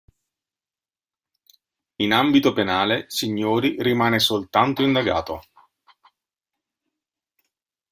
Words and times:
In 1.97 2.11
ambito 2.11 2.53
penale 2.53 3.05
Signori 3.07 3.75
rimane 3.79 4.17
soltanto 4.17 4.81
indagato. 4.81 5.43